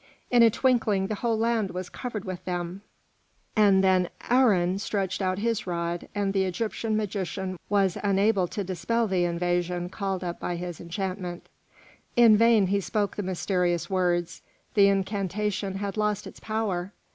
[0.31, 2.81] In a twinkling the whole land was covered with them,
[3.55, 9.07] and then Aharon stretched out his rod, and the Egyptian magician was unable to dispel
[9.07, 11.49] the invasion called up by his enchantment.
[12.15, 14.41] In vain he spoke the mysterious words,
[14.73, 16.93] the incantation had lost its power.